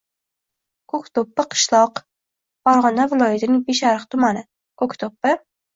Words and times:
Ko‘kdo‘ppi– 0.93 1.45
qishloq, 1.51 2.03
Farg‘ona 2.69 3.09
viloyatining 3.15 3.65
Beshariq 3.71 4.11
tumani. 4.17 4.47
Ko‘kdo‘ppi. 4.85 5.39